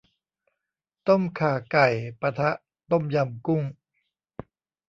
[1.07, 1.87] ต้มข่าไก่
[2.19, 2.49] ปะทะ
[2.91, 3.63] ต้มยำกุ้ง